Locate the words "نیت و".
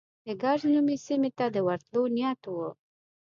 2.15-2.55